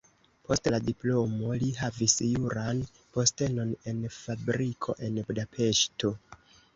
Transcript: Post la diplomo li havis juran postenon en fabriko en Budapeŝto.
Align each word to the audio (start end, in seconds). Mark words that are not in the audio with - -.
Post 0.45 0.67
la 0.75 0.77
diplomo 0.85 1.49
li 1.63 1.67
havis 1.81 2.15
juran 2.27 2.79
postenon 3.17 3.75
en 3.91 3.99
fabriko 4.15 4.97
en 5.09 5.21
Budapeŝto. 5.29 6.11